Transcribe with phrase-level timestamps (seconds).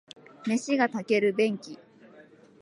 [0.47, 1.77] 飯が炊ける便器